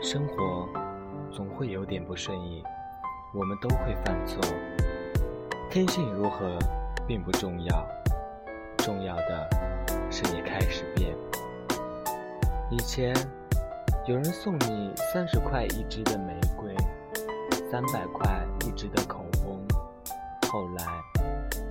[0.00, 0.68] 生活
[1.32, 2.62] 总会有点不顺意，
[3.34, 4.40] 我们都会犯错。
[5.68, 6.56] 天性如何
[7.06, 7.86] 并不重要，
[8.78, 9.50] 重要的
[10.08, 11.16] 是你开始变。
[12.70, 13.12] 以前
[14.06, 16.72] 有人送你三十块一支的玫瑰，
[17.68, 19.60] 三百块一支的口红，
[20.48, 20.84] 后来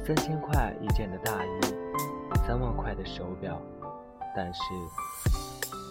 [0.05, 1.59] 三千块一件的大衣，
[2.45, 3.57] 三万块的手表，
[4.35, 4.61] 但是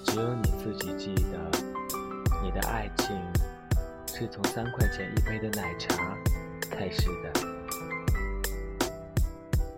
[0.05, 1.39] 只有你自己记得，
[2.43, 3.17] 你的爱情
[4.07, 6.17] 是从三块钱一杯的奶茶
[6.71, 7.33] 开始的。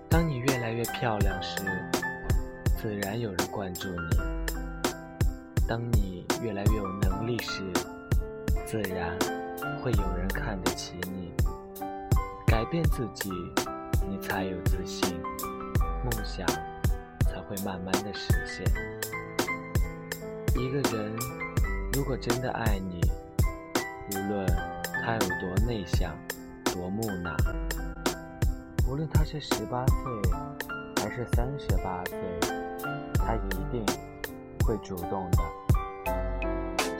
[0.09, 1.62] 当你越来越漂亮时，
[2.81, 4.17] 自然有人关注你；
[5.67, 7.62] 当你越来越有能力时，
[8.67, 9.17] 自然
[9.83, 11.33] 会有人看得起你。
[12.47, 13.31] 改变自己，
[14.09, 15.20] 你才有自信，
[16.03, 16.47] 梦想
[17.20, 18.64] 才会慢慢的实现。
[20.56, 21.14] 一个人
[21.99, 23.01] 如果真的爱你，
[24.13, 24.47] 无论
[25.05, 26.17] 他有多内向，
[26.67, 27.37] 多木讷。
[28.89, 29.97] 无论他是十八岁
[31.03, 32.17] 还是三十八岁，
[33.15, 33.85] 他一定
[34.65, 36.15] 会主动的。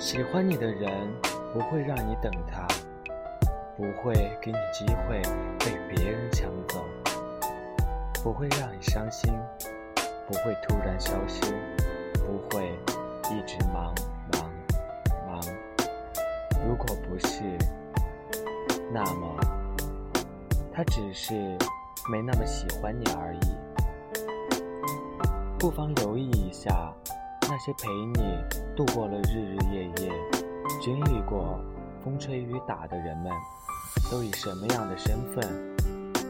[0.01, 0.91] 喜欢你的人
[1.53, 2.67] 不会让你等他，
[3.77, 5.23] 不会给你机会
[5.61, 6.85] 被别人抢走，
[8.21, 9.33] 不会让你伤心，
[10.27, 11.55] 不会突然消失，
[17.39, 17.59] 是，
[18.93, 19.37] 那么
[20.73, 21.57] 他只是。
[22.11, 23.41] 没那么喜欢你而已，
[25.59, 26.91] 不妨留意一下
[27.43, 28.39] 那些陪你
[28.75, 30.11] 度过了日日夜夜、
[30.81, 31.61] 经历过
[32.03, 33.31] 风吹雨打的人们，
[34.11, 35.43] 都以什么样的身份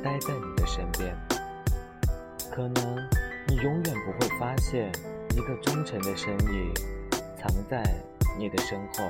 [0.02, 1.16] 待在你的身边？
[2.50, 2.96] 可能
[3.46, 4.90] 你永远不会发现
[5.36, 6.74] 一个忠诚的身影
[7.36, 7.84] 藏在
[8.36, 9.04] 你的身后，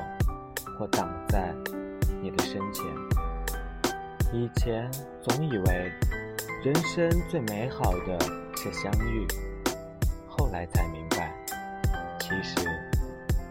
[0.79, 1.55] 或挡在
[2.29, 2.85] 你的深浅。
[4.35, 4.91] 以前
[5.23, 5.93] 总以为。
[6.65, 8.19] 人生最美好的
[8.57, 9.25] 是相遇，
[10.29, 11.33] 后来才明白，
[12.19, 12.69] 其实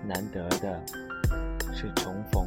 [0.06, 0.84] 难得的
[1.74, 2.46] 是重逢。